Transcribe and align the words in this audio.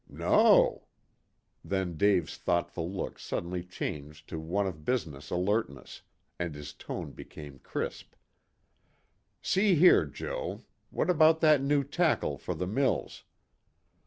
"No." 0.09 0.87
Then 1.63 1.95
Dave's 1.95 2.35
thoughtful 2.35 2.91
look 2.91 3.19
suddenly 3.19 3.61
changed 3.63 4.27
to 4.29 4.39
one 4.39 4.65
of 4.65 4.83
business 4.83 5.29
alertness, 5.29 6.01
and 6.39 6.55
his 6.55 6.73
tone 6.73 7.11
became 7.11 7.59
crisp. 7.59 8.15
"See 9.43 9.75
here, 9.75 10.07
Joe, 10.07 10.63
what 10.89 11.11
about 11.11 11.39
that 11.41 11.61
new 11.61 11.83
tackle 11.83 12.39
for 12.39 12.55
the 12.55 12.65
mills? 12.65 13.25